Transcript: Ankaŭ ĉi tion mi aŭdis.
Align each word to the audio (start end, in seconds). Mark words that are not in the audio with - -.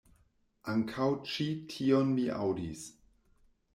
Ankaŭ 0.71 1.09
ĉi 1.33 1.47
tion 1.73 2.11
mi 2.17 2.25
aŭdis. 2.39 2.87